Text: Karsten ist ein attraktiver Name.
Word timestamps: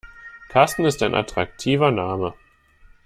Karsten 0.49 0.83
ist 0.85 1.03
ein 1.03 1.13
attraktiver 1.13 1.91
Name. 1.91 2.33